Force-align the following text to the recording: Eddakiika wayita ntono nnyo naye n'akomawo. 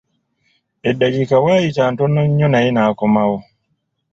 Eddakiika 0.89 1.35
wayita 1.45 1.83
ntono 1.91 2.21
nnyo 2.27 2.47
naye 2.49 2.69
n'akomawo. 2.71 3.37